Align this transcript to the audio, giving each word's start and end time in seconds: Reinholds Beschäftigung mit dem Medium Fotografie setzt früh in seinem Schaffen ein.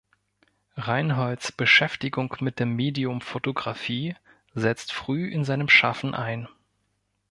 Reinholds 0.77 1.51
Beschäftigung 1.51 2.35
mit 2.39 2.59
dem 2.59 2.75
Medium 2.75 3.21
Fotografie 3.21 4.15
setzt 4.55 4.91
früh 4.91 5.29
in 5.29 5.43
seinem 5.45 5.69
Schaffen 5.69 6.15
ein. 6.15 6.47